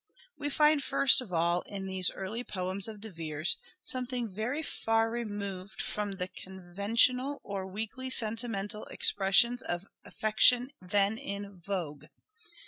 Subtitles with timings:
[0.35, 5.11] We find first of all in these early poems of De Vere's something very far
[5.11, 12.05] removed from the conventional or weakly sentimental expressions of affection then in vogue.